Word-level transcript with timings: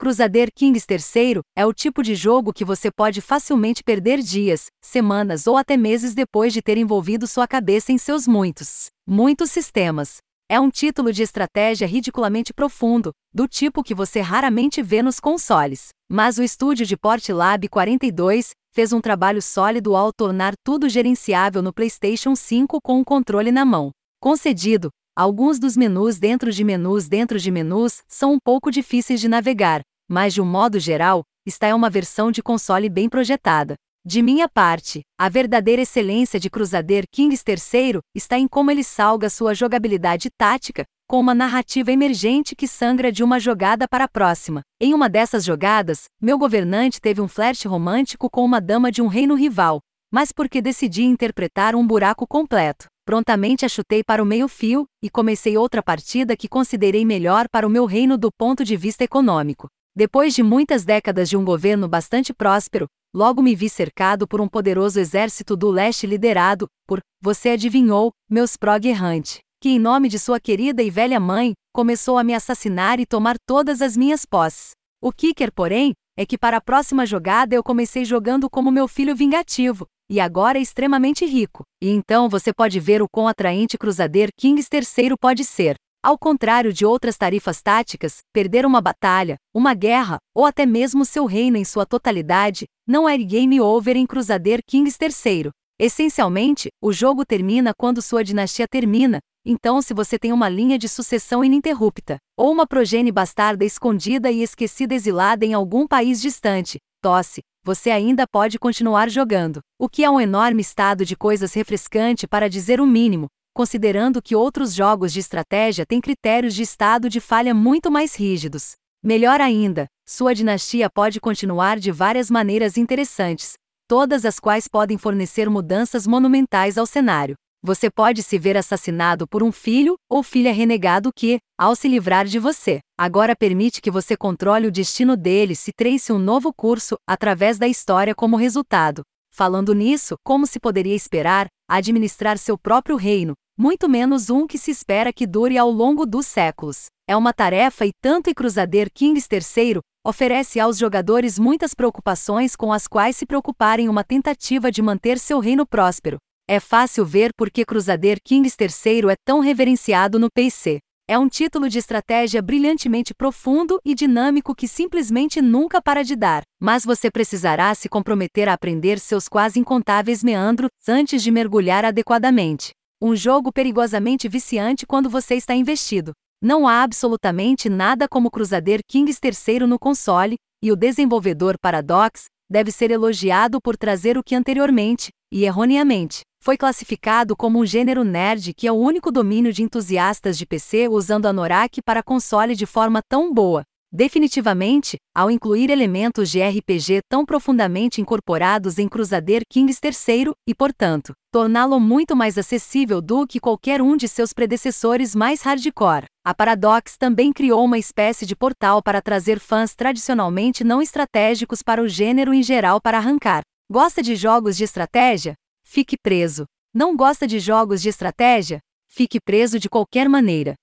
Crusader 0.00 0.48
Kings 0.50 0.86
III 0.90 1.42
é 1.54 1.66
o 1.66 1.74
tipo 1.74 2.02
de 2.02 2.14
jogo 2.14 2.54
que 2.54 2.64
você 2.64 2.90
pode 2.90 3.20
facilmente 3.20 3.84
perder 3.84 4.22
dias, 4.22 4.68
semanas 4.80 5.46
ou 5.46 5.58
até 5.58 5.76
meses 5.76 6.14
depois 6.14 6.54
de 6.54 6.62
ter 6.62 6.78
envolvido 6.78 7.26
sua 7.26 7.46
cabeça 7.46 7.92
em 7.92 7.98
seus 7.98 8.26
muitos, 8.26 8.86
muitos 9.06 9.50
sistemas. 9.50 10.16
É 10.48 10.58
um 10.58 10.70
título 10.70 11.12
de 11.12 11.22
estratégia 11.22 11.86
ridiculamente 11.86 12.54
profundo, 12.54 13.12
do 13.30 13.46
tipo 13.46 13.82
que 13.82 13.94
você 13.94 14.20
raramente 14.22 14.80
vê 14.80 15.02
nos 15.02 15.20
consoles. 15.20 15.88
Mas 16.10 16.38
o 16.38 16.42
estúdio 16.42 16.86
de 16.86 16.96
Portlab 16.96 17.68
42 17.68 18.52
fez 18.72 18.94
um 18.94 19.02
trabalho 19.02 19.42
sólido 19.42 19.94
ao 19.94 20.14
tornar 20.14 20.54
tudo 20.64 20.88
gerenciável 20.88 21.60
no 21.60 21.74
PlayStation 21.74 22.34
5 22.34 22.78
com 22.82 23.02
o 23.02 23.04
controle 23.04 23.52
na 23.52 23.66
mão. 23.66 23.90
Concedido, 24.18 24.88
alguns 25.14 25.58
dos 25.58 25.76
menus 25.76 26.18
dentro 26.18 26.50
de 26.50 26.64
menus 26.64 27.06
dentro 27.06 27.38
de 27.38 27.50
menus 27.50 27.98
são 28.08 28.32
um 28.32 28.38
pouco 28.42 28.70
difíceis 28.70 29.20
de 29.20 29.28
navegar, 29.28 29.82
mas 30.10 30.34
de 30.34 30.42
um 30.42 30.44
modo 30.44 30.80
geral, 30.80 31.22
esta 31.46 31.68
é 31.68 31.74
uma 31.74 31.88
versão 31.88 32.32
de 32.32 32.42
console 32.42 32.88
bem 32.88 33.08
projetada. 33.08 33.76
De 34.04 34.22
minha 34.22 34.48
parte, 34.48 35.02
a 35.16 35.28
verdadeira 35.28 35.82
excelência 35.82 36.40
de 36.40 36.50
Crusader 36.50 37.04
Kings 37.12 37.44
III 37.46 38.00
está 38.14 38.36
em 38.36 38.48
como 38.48 38.70
ele 38.70 38.82
salga 38.82 39.30
sua 39.30 39.54
jogabilidade 39.54 40.28
tática, 40.36 40.84
com 41.06 41.20
uma 41.20 41.34
narrativa 41.34 41.92
emergente 41.92 42.56
que 42.56 42.66
sangra 42.66 43.12
de 43.12 43.22
uma 43.22 43.38
jogada 43.38 43.86
para 43.86 44.04
a 44.04 44.08
próxima. 44.08 44.62
Em 44.80 44.94
uma 44.94 45.08
dessas 45.08 45.44
jogadas, 45.44 46.04
meu 46.20 46.38
governante 46.38 47.00
teve 47.00 47.20
um 47.20 47.28
flerte 47.28 47.68
romântico 47.68 48.28
com 48.28 48.44
uma 48.44 48.60
dama 48.60 48.90
de 48.90 49.02
um 49.02 49.06
reino 49.06 49.34
rival, 49.34 49.80
mas 50.10 50.32
porque 50.32 50.62
decidi 50.62 51.04
interpretar 51.04 51.74
um 51.76 51.86
buraco 51.86 52.26
completo. 52.26 52.86
Prontamente 53.04 53.64
a 53.64 53.68
chutei 53.68 54.02
para 54.02 54.22
o 54.22 54.26
meio-fio 54.26 54.86
e 55.02 55.10
comecei 55.10 55.56
outra 55.56 55.82
partida 55.82 56.36
que 56.36 56.48
considerei 56.48 57.04
melhor 57.04 57.48
para 57.50 57.66
o 57.66 57.70
meu 57.70 57.84
reino 57.84 58.16
do 58.16 58.30
ponto 58.32 58.64
de 58.64 58.76
vista 58.76 59.04
econômico. 59.04 59.68
Depois 59.94 60.34
de 60.34 60.42
muitas 60.42 60.84
décadas 60.84 61.28
de 61.28 61.36
um 61.36 61.44
governo 61.44 61.88
bastante 61.88 62.32
próspero, 62.32 62.86
logo 63.12 63.42
me 63.42 63.56
vi 63.56 63.68
cercado 63.68 64.26
por 64.26 64.40
um 64.40 64.48
poderoso 64.48 65.00
exército 65.00 65.56
do 65.56 65.68
leste 65.68 66.06
liderado 66.06 66.68
por, 66.86 67.00
você 67.20 67.50
adivinhou, 67.50 68.12
meus 68.30 68.56
prog 68.56 68.86
errante, 68.86 69.40
que 69.60 69.68
em 69.68 69.78
nome 69.80 70.08
de 70.08 70.18
sua 70.18 70.38
querida 70.38 70.80
e 70.80 70.90
velha 70.90 71.18
mãe, 71.18 71.54
começou 71.74 72.18
a 72.18 72.24
me 72.24 72.32
assassinar 72.32 73.00
e 73.00 73.06
tomar 73.06 73.36
todas 73.44 73.82
as 73.82 73.96
minhas 73.96 74.24
posses. 74.24 74.70
O 75.02 75.10
kicker, 75.10 75.52
porém, 75.52 75.92
é 76.16 76.24
que 76.24 76.38
para 76.38 76.58
a 76.58 76.60
próxima 76.60 77.04
jogada 77.04 77.54
eu 77.54 77.62
comecei 77.62 78.04
jogando 78.04 78.48
como 78.48 78.70
meu 78.70 78.86
filho 78.86 79.16
vingativo, 79.16 79.86
e 80.08 80.20
agora 80.20 80.58
é 80.58 80.62
extremamente 80.62 81.26
rico. 81.26 81.64
E 81.82 81.88
então 81.88 82.28
você 82.28 82.52
pode 82.52 82.78
ver 82.78 83.02
o 83.02 83.08
quão 83.10 83.26
atraente 83.26 83.76
Crusader 83.76 84.28
Kings 84.38 84.68
III 84.72 85.14
pode 85.20 85.44
ser. 85.44 85.74
Ao 86.02 86.16
contrário 86.16 86.72
de 86.72 86.86
outras 86.86 87.18
tarifas 87.18 87.60
táticas, 87.60 88.20
perder 88.32 88.64
uma 88.64 88.80
batalha, 88.80 89.36
uma 89.54 89.74
guerra, 89.74 90.16
ou 90.34 90.46
até 90.46 90.64
mesmo 90.64 91.04
seu 91.04 91.26
reino 91.26 91.58
em 91.58 91.64
sua 91.64 91.84
totalidade, 91.84 92.64
não 92.86 93.06
é 93.06 93.18
game 93.18 93.60
over 93.60 93.98
em 93.98 94.06
Crusader 94.06 94.60
Kings 94.66 94.96
III. 94.98 95.50
Essencialmente, 95.78 96.70
o 96.82 96.90
jogo 96.90 97.22
termina 97.26 97.74
quando 97.76 98.00
sua 98.00 98.24
dinastia 98.24 98.66
termina, 98.66 99.18
então 99.44 99.82
se 99.82 99.92
você 99.92 100.18
tem 100.18 100.32
uma 100.32 100.48
linha 100.48 100.78
de 100.78 100.88
sucessão 100.88 101.44
ininterrupta, 101.44 102.16
ou 102.34 102.50
uma 102.50 102.66
progenie 102.66 103.12
bastarda 103.12 103.62
escondida 103.62 104.30
e 104.30 104.42
esquecida 104.42 104.94
exilada 104.94 105.44
em 105.44 105.52
algum 105.52 105.86
país 105.86 106.18
distante, 106.18 106.78
tosse, 107.02 107.42
você 107.62 107.90
ainda 107.90 108.24
pode 108.26 108.58
continuar 108.58 109.10
jogando, 109.10 109.60
o 109.78 109.86
que 109.86 110.02
é 110.02 110.08
um 110.08 110.18
enorme 110.18 110.62
estado 110.62 111.04
de 111.04 111.14
coisas 111.14 111.52
refrescante 111.52 112.26
para 112.26 112.48
dizer 112.48 112.80
o 112.80 112.86
mínimo, 112.86 113.26
considerando 113.54 114.22
que 114.22 114.36
outros 114.36 114.74
jogos 114.74 115.12
de 115.12 115.20
estratégia 115.20 115.84
têm 115.86 116.00
critérios 116.00 116.54
de 116.54 116.62
estado 116.62 117.08
de 117.08 117.20
falha 117.20 117.54
muito 117.54 117.90
mais 117.90 118.14
rígidos. 118.14 118.72
Melhor 119.02 119.40
ainda, 119.40 119.86
sua 120.06 120.34
dinastia 120.34 120.90
pode 120.90 121.20
continuar 121.20 121.78
de 121.78 121.90
várias 121.90 122.30
maneiras 122.30 122.76
interessantes, 122.76 123.54
todas 123.88 124.24
as 124.24 124.38
quais 124.38 124.68
podem 124.68 124.98
fornecer 124.98 125.48
mudanças 125.48 126.06
monumentais 126.06 126.76
ao 126.76 126.86
cenário. 126.86 127.34
Você 127.62 127.90
pode 127.90 128.22
se 128.22 128.38
ver 128.38 128.56
assassinado 128.56 129.28
por 129.28 129.42
um 129.42 129.52
filho 129.52 129.94
ou 130.08 130.22
filha 130.22 130.52
renegado 130.52 131.10
que, 131.14 131.38
ao 131.58 131.76
se 131.76 131.88
livrar 131.88 132.24
de 132.24 132.38
você, 132.38 132.80
agora 132.98 133.36
permite 133.36 133.82
que 133.82 133.90
você 133.90 134.16
controle 134.16 134.66
o 134.66 134.72
destino 134.72 135.14
dele 135.14 135.54
se 135.54 135.70
trace 135.76 136.10
um 136.10 136.18
novo 136.18 136.52
curso 136.54 136.96
através 137.06 137.58
da 137.58 137.68
história 137.68 138.14
como 138.14 138.36
resultado. 138.36 139.02
Falando 139.40 139.72
nisso, 139.72 140.16
como 140.22 140.46
se 140.46 140.60
poderia 140.60 140.94
esperar, 140.94 141.46
administrar 141.66 142.36
seu 142.36 142.58
próprio 142.58 142.94
reino, 142.94 143.32
muito 143.58 143.88
menos 143.88 144.28
um 144.28 144.46
que 144.46 144.58
se 144.58 144.70
espera 144.70 145.14
que 145.14 145.26
dure 145.26 145.56
ao 145.56 145.70
longo 145.70 146.04
dos 146.04 146.26
séculos. 146.26 146.88
É 147.08 147.16
uma 147.16 147.32
tarefa 147.32 147.86
e 147.86 147.90
tanto 148.02 148.28
e 148.28 148.34
Crusader 148.34 148.88
Kings 148.92 149.26
III 149.32 149.80
oferece 150.06 150.60
aos 150.60 150.76
jogadores 150.76 151.38
muitas 151.38 151.72
preocupações 151.72 152.54
com 152.54 152.70
as 152.70 152.86
quais 152.86 153.16
se 153.16 153.24
preocuparem 153.24 153.88
uma 153.88 154.04
tentativa 154.04 154.70
de 154.70 154.82
manter 154.82 155.18
seu 155.18 155.38
reino 155.38 155.64
próspero. 155.66 156.18
É 156.46 156.60
fácil 156.60 157.06
ver 157.06 157.30
por 157.34 157.50
que 157.50 157.64
Crusader 157.64 158.18
Kings 158.22 158.54
III 158.60 159.10
é 159.10 159.14
tão 159.24 159.40
reverenciado 159.40 160.18
no 160.18 160.28
PC. 160.30 160.80
É 161.10 161.18
um 161.18 161.28
título 161.28 161.68
de 161.68 161.76
estratégia 161.76 162.40
brilhantemente 162.40 163.12
profundo 163.12 163.80
e 163.84 163.96
dinâmico 163.96 164.54
que 164.54 164.68
simplesmente 164.68 165.42
nunca 165.42 165.82
para 165.82 166.04
de 166.04 166.14
dar, 166.14 166.42
mas 166.62 166.84
você 166.84 167.10
precisará 167.10 167.74
se 167.74 167.88
comprometer 167.88 168.48
a 168.48 168.52
aprender 168.52 169.00
seus 169.00 169.26
quase 169.26 169.58
incontáveis 169.58 170.22
meandros 170.22 170.70
antes 170.86 171.20
de 171.20 171.32
mergulhar 171.32 171.84
adequadamente. 171.84 172.70
Um 173.02 173.16
jogo 173.16 173.52
perigosamente 173.52 174.28
viciante 174.28 174.86
quando 174.86 175.10
você 175.10 175.34
está 175.34 175.52
investido. 175.52 176.12
Não 176.40 176.68
há 176.68 176.84
absolutamente 176.84 177.68
nada 177.68 178.06
como 178.08 178.30
Crusader 178.30 178.78
Kings 178.86 179.18
III 179.20 179.66
no 179.66 179.80
console, 179.80 180.36
e 180.62 180.70
o 180.70 180.76
desenvolvedor 180.76 181.56
Paradox 181.60 182.26
deve 182.48 182.70
ser 182.70 182.92
elogiado 182.92 183.60
por 183.60 183.76
trazer 183.76 184.16
o 184.16 184.22
que 184.22 184.36
anteriormente, 184.36 185.08
e 185.32 185.44
erroneamente, 185.44 186.20
foi 186.42 186.56
classificado 186.56 187.36
como 187.36 187.60
um 187.60 187.66
gênero 187.66 188.02
nerd 188.02 188.54
que 188.54 188.66
é 188.66 188.72
o 188.72 188.76
único 188.76 189.12
domínio 189.12 189.52
de 189.52 189.62
entusiastas 189.62 190.38
de 190.38 190.46
PC 190.46 190.88
usando 190.88 191.26
a 191.26 191.32
Norak 191.32 191.82
para 191.82 192.02
console 192.02 192.56
de 192.56 192.66
forma 192.66 193.00
tão 193.08 193.32
boa. 193.32 193.62
Definitivamente, 193.92 194.96
ao 195.14 195.30
incluir 195.30 195.68
elementos 195.68 196.30
de 196.30 196.40
RPG 196.40 197.00
tão 197.10 197.26
profundamente 197.26 198.00
incorporados 198.00 198.78
em 198.78 198.88
Crusader 198.88 199.42
Kings 199.50 199.80
III 199.84 200.32
e, 200.46 200.54
portanto, 200.54 201.12
torná-lo 201.32 201.78
muito 201.80 202.14
mais 202.14 202.38
acessível 202.38 203.02
do 203.02 203.26
que 203.26 203.40
qualquer 203.40 203.82
um 203.82 203.96
de 203.96 204.06
seus 204.06 204.32
predecessores 204.32 205.14
mais 205.14 205.42
hardcore. 205.42 206.06
A 206.24 206.32
Paradox 206.32 206.96
também 206.96 207.32
criou 207.32 207.64
uma 207.64 207.78
espécie 207.78 208.24
de 208.24 208.36
portal 208.36 208.80
para 208.80 209.02
trazer 209.02 209.40
fãs 209.40 209.74
tradicionalmente 209.74 210.62
não 210.62 210.80
estratégicos 210.80 211.60
para 211.60 211.82
o 211.82 211.88
gênero 211.88 212.32
em 212.32 212.44
geral 212.44 212.80
para 212.80 212.98
arrancar. 212.98 213.42
Gosta 213.70 214.00
de 214.00 214.14
jogos 214.14 214.56
de 214.56 214.64
estratégia? 214.64 215.34
Fique 215.72 215.96
preso. 215.96 216.46
Não 216.74 216.96
gosta 216.96 217.28
de 217.28 217.38
jogos 217.38 217.80
de 217.80 217.88
estratégia? 217.88 218.58
Fique 218.88 219.20
preso 219.20 219.56
de 219.56 219.68
qualquer 219.68 220.08
maneira. 220.08 220.56